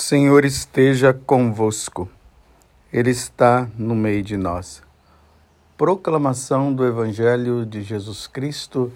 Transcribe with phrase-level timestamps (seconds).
[0.00, 2.08] Senhor esteja convosco,
[2.92, 4.80] Ele está no meio de nós.
[5.76, 8.92] Proclamação do Evangelho de Jesus Cristo,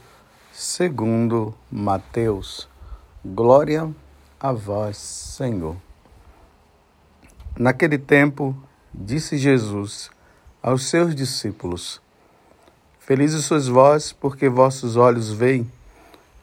[0.53, 2.69] segundo Mateus.
[3.23, 3.93] Glória
[4.39, 5.77] a vós, Senhor.
[7.59, 8.57] Naquele tempo,
[8.95, 10.09] disse Jesus
[10.63, 12.01] aos seus discípulos:
[13.01, 15.71] Felizes sois vós, porque vossos olhos veem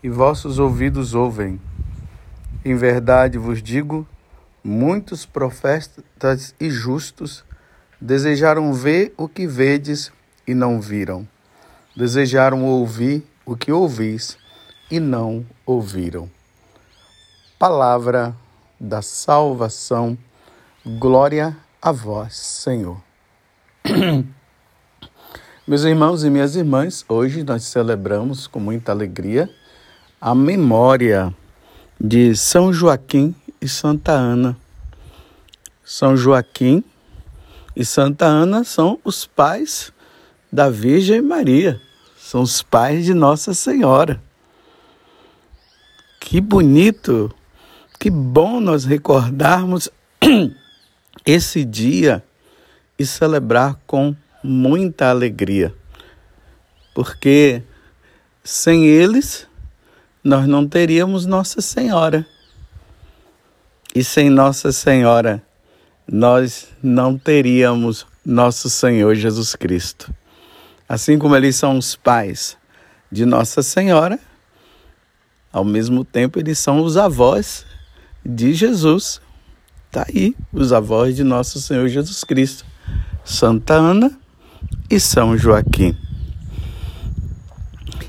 [0.03, 1.59] e vossos ouvidos ouvem.
[2.65, 4.05] Em verdade vos digo,
[4.69, 7.43] muitos profetas e justos
[7.99, 10.11] desejaram ver o que vedes
[10.47, 11.27] e não viram.
[11.97, 14.37] Desejaram ouvir o que ouvis
[14.91, 16.29] e não ouviram.
[17.57, 18.35] Palavra
[18.79, 20.15] da salvação.
[20.85, 23.01] Glória a vós, Senhor.
[25.67, 29.49] Meus irmãos e minhas irmãs, hoje nós celebramos com muita alegria
[30.21, 31.33] a memória
[31.99, 34.57] de São Joaquim e Santa Ana.
[35.83, 36.83] São Joaquim
[37.75, 39.93] e Santa Ana são os pais
[40.51, 41.79] da Virgem Maria,
[42.17, 44.21] são os pais de Nossa Senhora.
[46.19, 47.33] Que bonito,
[47.99, 49.89] que bom nós recordarmos
[51.25, 52.23] esse dia
[52.97, 55.73] e celebrar com muita alegria,
[56.93, 57.63] porque
[58.43, 59.47] sem eles
[60.23, 62.27] nós não teríamos Nossa Senhora.
[63.95, 65.41] E sem Nossa Senhora,
[66.07, 70.13] nós não teríamos nosso Senhor Jesus Cristo.
[70.87, 72.55] Assim como eles são os pais
[73.11, 74.19] de Nossa Senhora,
[75.51, 77.65] ao mesmo tempo eles são os avós
[78.23, 79.19] de Jesus.
[79.87, 82.63] Está aí, os avós de nosso Senhor Jesus Cristo,
[83.25, 84.11] Santa Ana
[84.87, 85.97] e São Joaquim.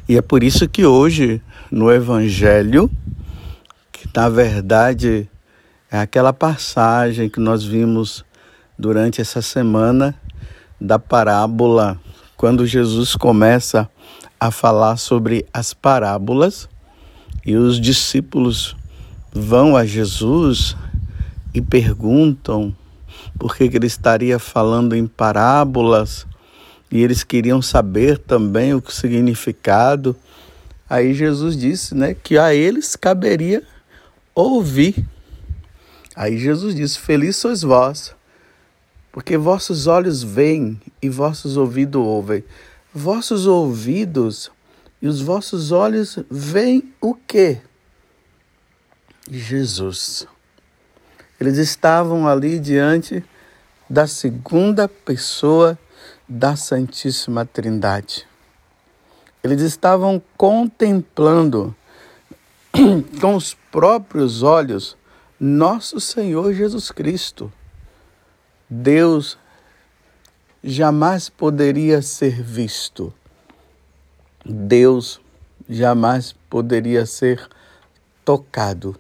[0.06, 2.91] E é por isso que hoje, no Evangelho,
[3.91, 5.30] que na verdade
[5.91, 8.25] é aquela passagem que nós vimos
[8.79, 10.15] durante essa semana
[10.81, 12.01] da parábola,
[12.37, 13.91] quando Jesus começa
[14.39, 16.69] a falar sobre as parábolas
[17.45, 18.77] e os discípulos
[19.33, 20.77] vão a Jesus
[21.53, 22.75] e perguntam
[23.37, 26.25] por que ele estaria falando em parábolas
[26.89, 30.15] e eles queriam saber também o significado.
[30.89, 33.65] Aí Jesus disse, né, que a eles caberia
[34.34, 35.05] ouvir
[36.15, 38.15] Aí Jesus disse: Feliz sois vós,
[39.12, 42.44] porque vossos olhos veem e vossos ouvidos ouvem.
[42.93, 44.50] Vossos ouvidos
[45.00, 47.60] e os vossos olhos veem o quê?
[49.28, 50.26] Jesus.
[51.38, 53.25] Eles estavam ali diante
[53.88, 55.78] da segunda pessoa
[56.28, 58.26] da Santíssima Trindade.
[59.43, 61.75] Eles estavam contemplando
[63.20, 64.97] com os próprios olhos
[65.41, 67.51] nosso Senhor Jesus Cristo.
[68.69, 69.39] Deus
[70.62, 73.12] jamais poderia ser visto.
[74.45, 75.19] Deus
[75.67, 77.49] jamais poderia ser
[78.23, 78.95] tocado.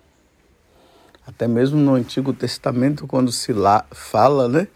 [1.26, 4.66] Até mesmo no Antigo Testamento, quando se lá fala, né,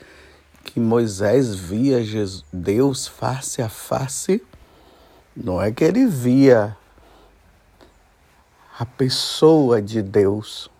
[0.62, 4.42] que Moisés via Jesus, Deus face a face,
[5.34, 6.76] não é que ele via
[8.78, 10.70] a pessoa de Deus,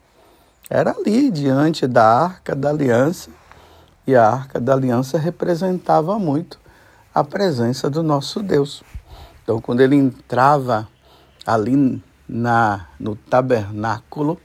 [0.69, 3.31] era ali diante da Arca da Aliança,
[4.07, 6.59] e a Arca da Aliança representava muito
[7.15, 8.83] a presença do nosso Deus.
[9.43, 10.89] Então, quando ele entrava
[11.47, 14.41] ali na, no tabernáculo,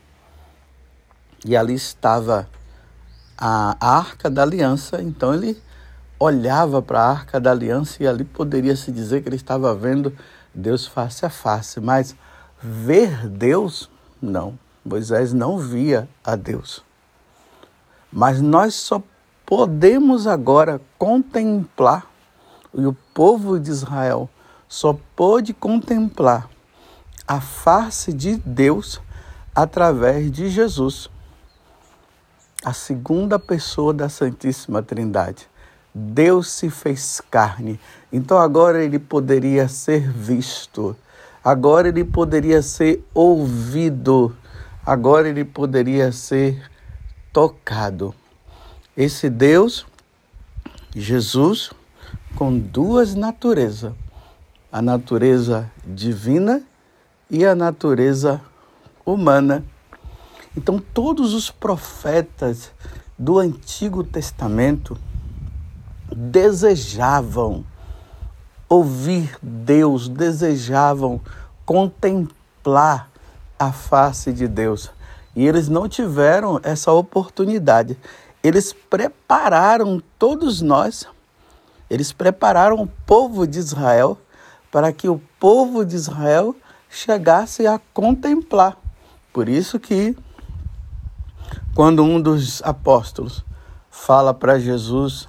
[1.46, 2.47] e ali estava
[3.38, 5.62] a Arca da Aliança, então ele
[6.19, 10.13] olhava para a Arca da Aliança e ali poderia se dizer que ele estava vendo
[10.53, 12.16] Deus face a face, mas
[12.62, 13.90] ver Deus,
[14.22, 14.59] não.
[14.84, 16.84] Moisés não via a Deus.
[18.12, 19.02] Mas nós só
[19.46, 22.06] podemos agora contemplar,
[22.74, 24.30] e o povo de Israel
[24.68, 26.48] só pôde contemplar
[27.28, 29.02] a face de Deus
[29.56, 31.10] através de Jesus,
[32.64, 35.48] a segunda pessoa da Santíssima Trindade.
[35.94, 37.80] Deus se fez carne,
[38.14, 40.96] então agora ele poderia ser visto,
[41.44, 44.36] agora ele poderia ser ouvido
[44.89, 46.68] agora ele poderia ser
[47.31, 48.15] tocado.
[48.97, 49.86] Esse Deus,
[50.95, 51.69] Jesus,
[52.36, 53.94] com duas naturezas,
[54.71, 56.63] a natureza divina
[57.30, 58.41] e a natureza
[59.06, 59.63] humana.
[60.57, 62.71] Então, todos os profetas
[63.15, 64.97] do Antigo Testamento
[66.12, 67.63] desejavam
[68.68, 71.21] ouvir Deus, desejavam
[71.63, 73.09] contemplar
[73.60, 74.90] a face de Deus.
[75.36, 77.98] E eles não tiveram essa oportunidade.
[78.42, 81.06] Eles prepararam todos nós,
[81.90, 84.18] eles prepararam o povo de Israel
[84.72, 86.56] para que o povo de Israel
[86.90, 88.78] chegasse a contemplar.
[89.34, 90.16] Por isso que
[91.76, 93.44] quando um dos apóstolos
[93.90, 95.28] fala para Jesus,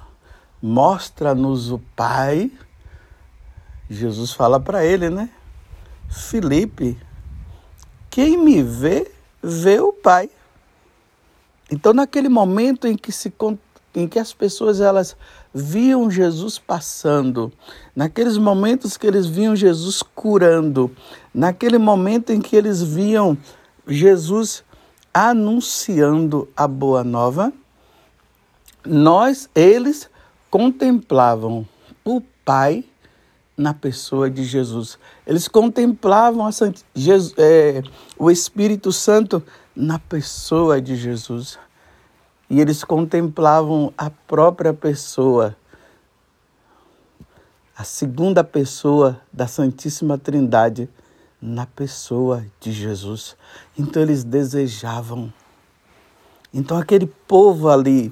[0.61, 2.51] mostra-nos o Pai,
[3.89, 5.29] Jesus fala para ele, né?
[6.09, 6.97] Felipe,
[8.11, 9.09] quem me vê,
[9.41, 10.29] vê o Pai.
[11.71, 13.33] Então, naquele momento em que, se,
[13.95, 15.15] em que as pessoas elas
[15.53, 17.51] viam Jesus passando,
[17.95, 20.91] naqueles momentos que eles viam Jesus curando,
[21.33, 23.37] naquele momento em que eles viam
[23.87, 24.61] Jesus
[25.13, 27.53] anunciando a boa nova,
[28.85, 30.09] nós, eles
[30.49, 31.65] contemplavam
[32.03, 32.83] o Pai
[33.61, 34.97] na pessoa de Jesus.
[35.25, 36.83] Eles contemplavam Sant...
[36.95, 37.83] Jesus, é,
[38.17, 39.41] o Espírito Santo
[39.75, 41.59] na pessoa de Jesus.
[42.49, 45.55] E eles contemplavam a própria pessoa,
[47.77, 50.89] a segunda pessoa da Santíssima Trindade
[51.41, 53.37] na pessoa de Jesus.
[53.77, 55.31] Então eles desejavam.
[56.53, 58.11] Então aquele povo ali,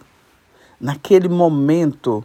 [0.79, 2.23] naquele momento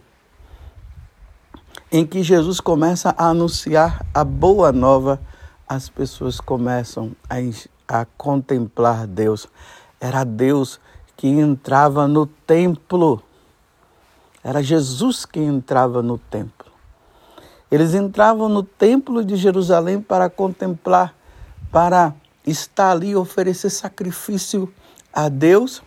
[1.97, 5.17] em que Jesus começa a anunciar a boa nova,
[5.65, 7.35] as pessoas começam a,
[7.87, 9.47] a contemplar Deus.
[9.97, 10.77] Era Deus
[11.15, 13.23] que entrava no templo.
[14.43, 16.69] Era Jesus que entrava no templo.
[17.71, 21.15] Eles entravam no templo de Jerusalém para contemplar,
[21.71, 22.13] para
[22.45, 24.69] estar ali e oferecer sacrifício
[25.13, 25.81] a Deus,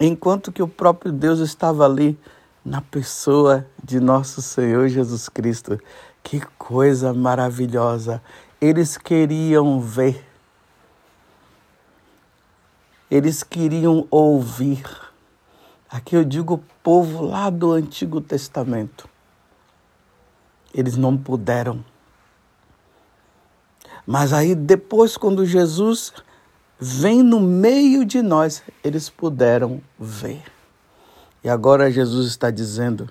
[0.00, 2.18] enquanto que o próprio Deus estava ali
[2.66, 5.80] na pessoa de nosso Senhor Jesus Cristo.
[6.22, 8.20] Que coisa maravilhosa!
[8.60, 10.26] Eles queriam ver,
[13.10, 14.84] eles queriam ouvir.
[15.88, 19.08] Aqui eu digo o povo lá do Antigo Testamento
[20.76, 21.82] eles não puderam.
[24.06, 26.12] Mas aí depois, quando Jesus
[26.78, 30.42] vem no meio de nós, eles puderam ver.
[31.46, 33.08] E agora Jesus está dizendo: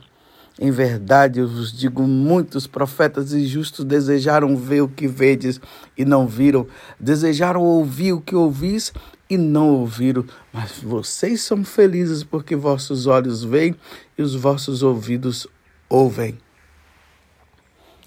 [0.60, 5.58] em verdade, eu vos digo, muitos profetas e justos desejaram ver o que vedes
[5.98, 6.68] e não viram,
[7.00, 8.92] desejaram ouvir o que ouvis
[9.30, 13.74] e não ouviram, mas vocês são felizes porque vossos olhos veem
[14.18, 15.48] e os vossos ouvidos
[15.90, 16.38] ouvem.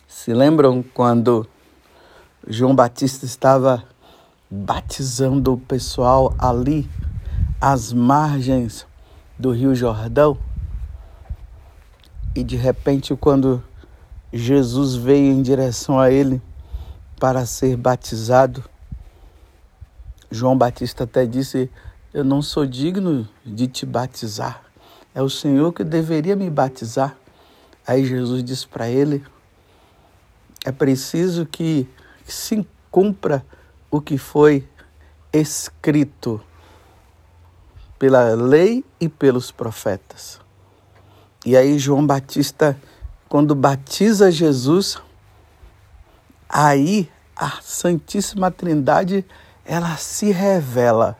[0.07, 1.49] Se lembram quando
[2.47, 3.83] João Batista estava
[4.51, 6.87] batizando o pessoal ali,
[7.59, 8.87] às margens
[9.39, 10.37] do Rio Jordão?
[12.35, 13.63] E de repente, quando
[14.33, 16.43] Jesus veio em direção a ele
[17.19, 18.65] para ser batizado,
[20.31, 21.71] João Batista até disse:
[22.13, 24.63] Eu não sou digno de te batizar,
[25.15, 27.17] é o Senhor que deveria me batizar.
[27.87, 29.25] Aí Jesus disse para ele:
[30.65, 31.89] é preciso que
[32.25, 33.45] se cumpra
[33.91, 34.69] o que foi
[35.33, 36.43] escrito
[37.99, 40.41] pela lei e pelos profetas.
[41.45, 42.79] E aí João Batista,
[43.29, 44.99] quando batiza Jesus,
[46.49, 49.25] aí a Santíssima Trindade
[49.65, 51.17] ela se revela.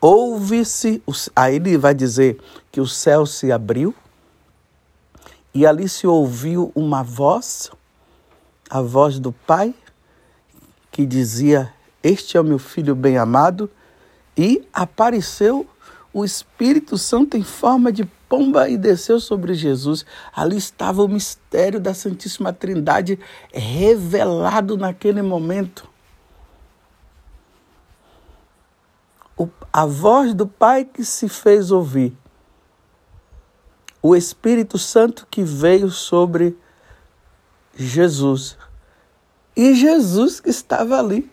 [0.00, 1.02] Ouve-se,
[1.34, 2.40] aí ele vai dizer
[2.70, 3.94] que o céu se abriu
[5.52, 7.70] e ali se ouviu uma voz
[8.70, 9.74] a voz do Pai
[10.90, 13.70] que dizia: Este é o meu filho bem-amado,
[14.38, 15.66] e apareceu
[16.14, 20.06] o Espírito Santo em forma de pomba e desceu sobre Jesus.
[20.34, 23.18] Ali estava o mistério da Santíssima Trindade
[23.52, 25.88] revelado naquele momento.
[29.36, 32.16] O, a voz do Pai que se fez ouvir.
[34.00, 36.56] O Espírito Santo que veio sobre
[37.74, 38.56] Jesus.
[39.56, 41.28] E Jesus que estava ali.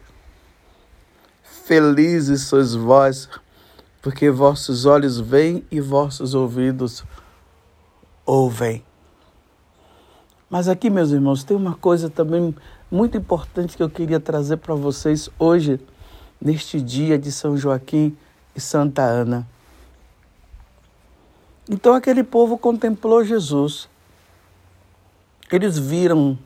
[1.66, 3.28] Felizes sois vós,
[4.00, 7.04] porque vossos olhos veem e vossos ouvidos
[8.24, 8.86] ouvem.
[10.48, 12.56] Mas aqui, meus irmãos, tem uma coisa também
[12.92, 15.80] muito importante que eu queria trazer para vocês hoje,
[16.40, 18.16] neste dia de São Joaquim
[18.56, 19.48] e Santa Ana.
[21.68, 23.90] Então aquele povo contemplou Jesus.
[25.52, 26.38] Eles viram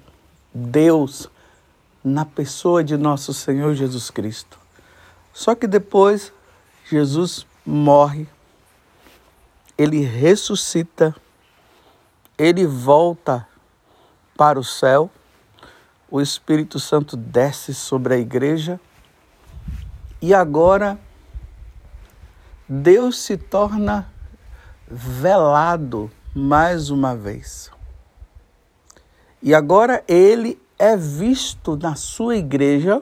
[0.53, 1.29] Deus
[2.01, 4.58] na pessoa de nosso Senhor Jesus Cristo.
[5.39, 6.33] Só que depois
[6.83, 8.27] Jesus morre,
[9.77, 11.15] ele ressuscita,
[12.37, 13.47] ele volta
[14.35, 15.09] para o céu,
[16.11, 18.81] o Espírito Santo desce sobre a igreja
[20.21, 20.99] e agora
[22.67, 24.11] Deus se torna
[24.91, 27.71] velado mais uma vez.
[29.41, 33.01] E agora ele é visto na sua igreja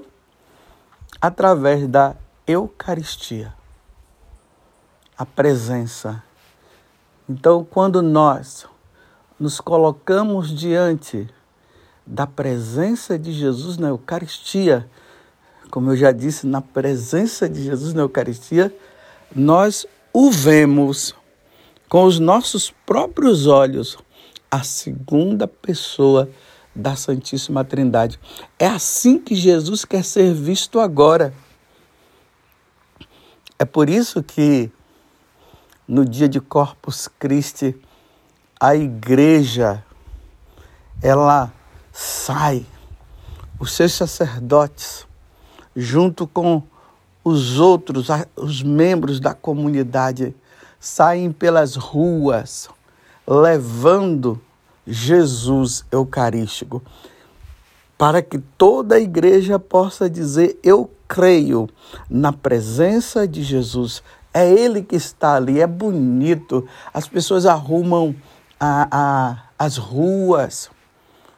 [1.20, 2.16] através da
[2.48, 3.54] Eucaristia,
[5.18, 6.24] a presença.
[7.28, 8.66] Então, quando nós
[9.38, 11.30] nos colocamos diante
[12.06, 14.90] da presença de Jesus na Eucaristia,
[15.70, 18.74] como eu já disse, na presença de Jesus na Eucaristia,
[19.36, 21.14] nós o vemos
[21.90, 23.98] com os nossos próprios olhos,
[24.50, 26.30] a segunda pessoa
[26.74, 28.18] da Santíssima Trindade.
[28.58, 31.34] É assim que Jesus quer ser visto agora.
[33.60, 34.72] É por isso que
[35.88, 37.76] no dia de Corpus Christi
[38.60, 39.84] a igreja
[41.02, 41.52] ela
[41.92, 42.66] sai.
[43.60, 45.08] Os seus sacerdotes
[45.76, 46.62] junto com
[47.24, 50.36] os outros os membros da comunidade
[50.80, 52.70] saem pelas ruas
[53.28, 54.40] levando
[54.86, 56.82] Jesus Eucarístico,
[57.98, 61.70] para que toda a igreja possa dizer: Eu creio
[62.10, 64.04] na presença de Jesus.
[64.34, 66.68] É Ele que está ali, é bonito.
[66.94, 68.16] As pessoas arrumam
[68.60, 70.70] a, a, as ruas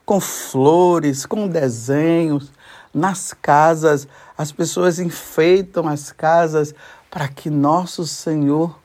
[0.06, 2.52] com flores, com desenhos.
[2.94, 4.08] Nas casas,
[4.38, 6.74] as pessoas enfeitam as casas
[7.12, 8.78] para que nosso Senhor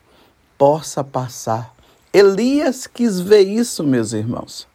[0.57, 1.73] possa passar.
[2.13, 4.67] Elias quis ver isso, meus irmãos.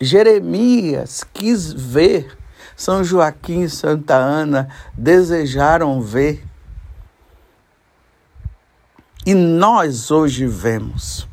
[0.00, 2.36] Jeremias quis ver.
[2.76, 6.44] São Joaquim e Santa Ana desejaram ver.
[9.24, 11.28] E nós hoje vemos,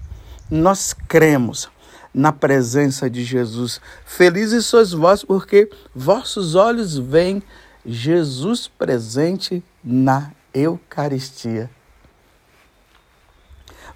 [0.50, 1.69] nós cremos
[2.13, 3.81] na presença de Jesus.
[4.05, 7.41] Felizes sois vós, porque vossos olhos veem
[7.86, 11.69] Jesus presente na Eucaristia.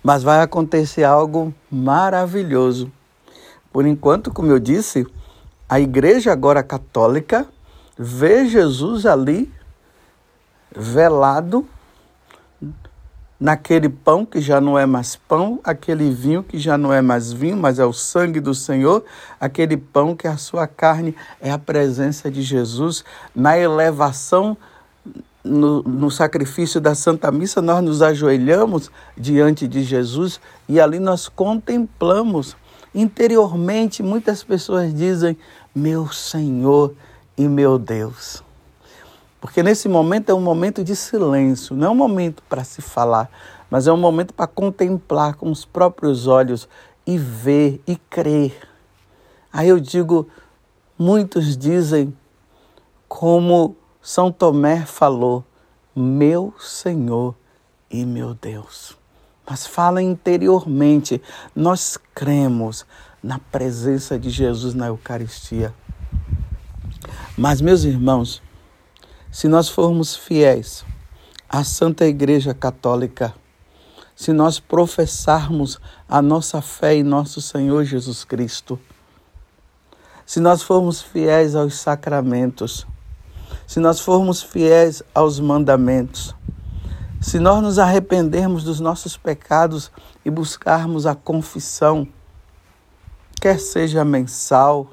[0.01, 2.91] Mas vai acontecer algo maravilhoso.
[3.71, 5.05] Por enquanto, como eu disse,
[5.73, 7.47] a igreja agora católica
[7.97, 9.51] vê Jesus ali
[10.71, 11.67] velado
[13.39, 17.33] naquele pão que já não é mais pão, aquele vinho que já não é mais
[17.33, 19.03] vinho, mas é o sangue do Senhor,
[19.39, 23.03] aquele pão que é a sua carne é a presença de Jesus
[23.33, 24.55] na elevação
[25.43, 30.39] no, no, sacrifício da Santa Missa, nós nos ajoelhamos diante de Jesus
[30.69, 32.55] e ali nós contemplamos.
[32.95, 35.35] Interiormente, muitas pessoas dizem:
[35.75, 36.93] Meu Senhor
[37.35, 38.43] e meu Deus.
[39.41, 43.29] Porque nesse momento é um momento de silêncio, não é um momento para se falar,
[43.69, 46.69] mas é um momento para contemplar com os próprios olhos
[47.07, 48.55] e ver e crer.
[49.51, 50.27] Aí eu digo:
[50.97, 52.15] muitos dizem,
[53.07, 55.43] como são Tomé falou:
[55.95, 57.35] Meu Senhor
[57.89, 58.95] e meu Deus.
[59.49, 61.21] Mas fala interiormente,
[61.55, 62.85] nós cremos
[63.23, 65.73] na presença de Jesus na Eucaristia.
[67.37, 68.41] Mas, meus irmãos,
[69.31, 70.85] se nós formos fiéis
[71.47, 73.33] à Santa Igreja Católica,
[74.15, 78.79] se nós professarmos a nossa fé em nosso Senhor Jesus Cristo,
[80.25, 82.85] se nós formos fiéis aos sacramentos,
[83.65, 86.35] se nós formos fiéis aos mandamentos,
[87.21, 89.89] se nós nos arrependermos dos nossos pecados
[90.25, 92.07] e buscarmos a confissão,
[93.43, 94.87] quer seja mensal,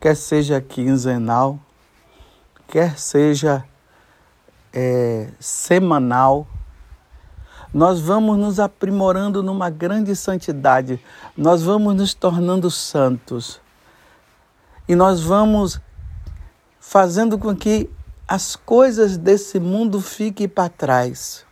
[0.00, 1.60] quer seja quinzenal,
[2.66, 3.62] quer seja
[4.72, 6.48] é, semanal,
[7.74, 10.98] nós vamos nos aprimorando numa grande santidade,
[11.36, 13.60] nós vamos nos tornando santos.
[14.88, 15.78] E nós vamos
[16.80, 17.90] fazendo com que
[18.26, 21.44] as coisas desse mundo fiquem para trás.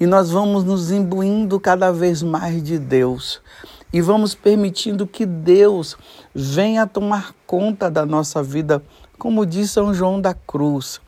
[0.00, 3.40] E nós vamos nos imbuindo cada vez mais de Deus
[3.92, 5.96] e vamos permitindo que Deus
[6.34, 8.82] venha tomar conta da nossa vida,
[9.18, 11.00] como diz São João da Cruz.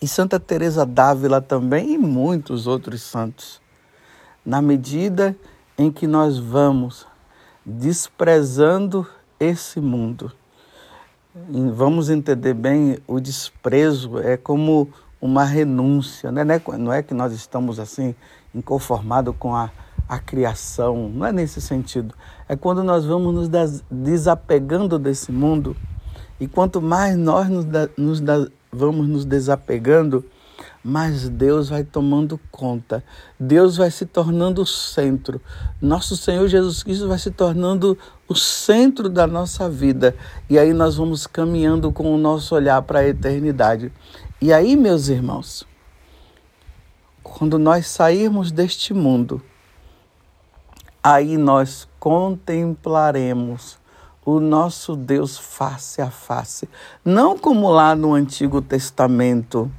[0.00, 3.60] E Santa Teresa d'Ávila também e muitos outros santos.
[4.44, 5.36] Na medida
[5.78, 7.06] em que nós vamos
[7.64, 9.06] desprezando
[9.38, 10.32] esse mundo,
[11.74, 14.88] vamos entender bem, o desprezo é como
[15.20, 16.42] uma renúncia, né?
[16.78, 18.14] não é que nós estamos assim
[18.52, 19.70] inconformados com a,
[20.12, 22.14] a criação, não é nesse sentido.
[22.46, 25.74] É quando nós vamos nos desapegando desse mundo
[26.38, 27.64] e quanto mais nós nos,
[27.96, 28.20] nos
[28.70, 30.22] vamos nos desapegando,
[30.84, 33.02] mas Deus vai tomando conta,
[33.40, 35.40] Deus vai se tornando o centro,
[35.80, 37.96] nosso Senhor Jesus Cristo vai se tornando
[38.28, 40.14] o centro da nossa vida,
[40.50, 43.90] e aí nós vamos caminhando com o nosso olhar para a eternidade.
[44.42, 45.66] E aí, meus irmãos,
[47.22, 49.40] quando nós sairmos deste mundo,
[51.02, 53.78] aí nós contemplaremos
[54.24, 56.68] o nosso Deus face a face,
[57.04, 59.70] não como lá no Antigo Testamento,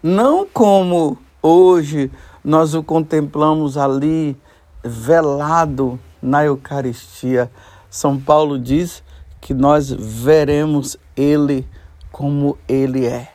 [0.00, 2.12] não como hoje
[2.44, 4.36] nós o contemplamos ali
[4.84, 7.50] velado na Eucaristia.
[7.90, 9.02] São Paulo diz
[9.40, 11.66] que nós veremos ele
[12.12, 13.32] como ele é.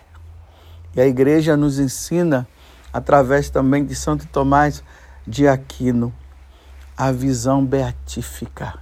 [0.96, 2.48] E a igreja nos ensina,
[2.94, 4.82] através também de Santo Tomás
[5.27, 6.13] de Aquino,
[6.98, 8.80] a visão beatífica.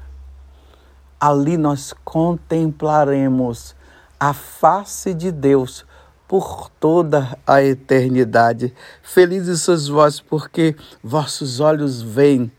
[1.20, 3.76] Ali nós contemplaremos
[4.20, 5.86] a face de Deus
[6.28, 8.74] por toda a eternidade.
[9.02, 12.52] Felizes sois vós, porque vossos olhos veem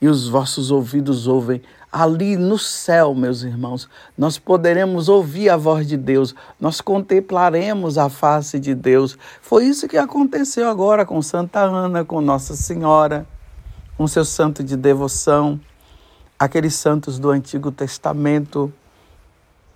[0.00, 1.62] e os vossos ouvidos ouvem.
[1.90, 8.08] Ali no céu, meus irmãos, nós poderemos ouvir a voz de Deus, nós contemplaremos a
[8.08, 9.16] face de Deus.
[9.40, 13.26] Foi isso que aconteceu agora com Santa Ana, com Nossa Senhora
[13.96, 15.60] com seu santo de devoção,
[16.38, 18.72] aqueles santos do Antigo Testamento.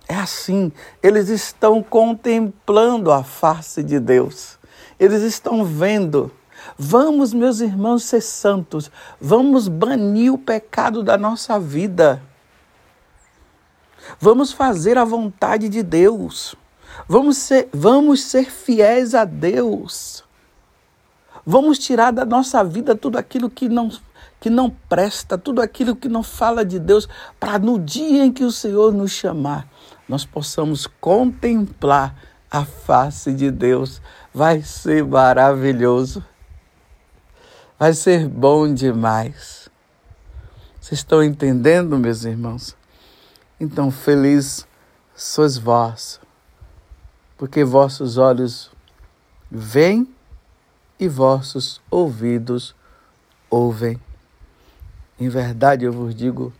[0.07, 0.71] É assim,
[1.03, 4.57] eles estão contemplando a face de Deus,
[4.99, 6.31] eles estão vendo.
[6.77, 12.21] Vamos, meus irmãos, ser santos, vamos banir o pecado da nossa vida.
[14.19, 16.55] Vamos fazer a vontade de Deus.
[17.07, 20.23] Vamos ser, vamos ser fiéis a Deus.
[21.45, 23.89] Vamos tirar da nossa vida tudo aquilo que não
[24.39, 27.07] que não presta, tudo aquilo que não fala de Deus,
[27.39, 29.67] para no dia em que o Senhor nos chamar,
[30.07, 32.15] nós possamos contemplar
[32.49, 34.01] a face de Deus.
[34.33, 36.23] Vai ser maravilhoso.
[37.77, 39.69] Vai ser bom demais.
[40.79, 42.75] Vocês estão entendendo, meus irmãos?
[43.59, 44.65] Então, feliz
[45.15, 46.19] sois vós,
[47.37, 48.71] porque vossos olhos
[49.49, 50.07] veem
[50.99, 52.75] e vossos ouvidos
[53.49, 53.99] ouvem.
[55.19, 56.53] Em verdade eu vos digo,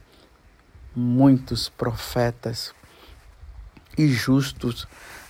[0.95, 2.73] muitos profetas
[3.95, 4.87] e justos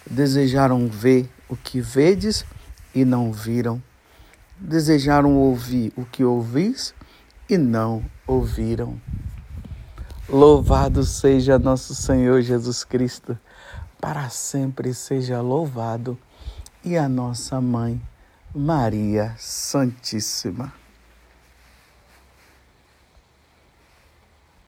[0.09, 2.45] desejaram ver o que vedes
[2.95, 3.83] e não viram,
[4.57, 6.93] desejaram ouvir o que ouvis
[7.49, 8.99] e não ouviram.
[10.29, 13.37] Louvado seja nosso Senhor Jesus Cristo,
[13.99, 16.17] para sempre seja louvado,
[16.83, 18.01] e a nossa mãe,
[18.55, 20.73] Maria Santíssima.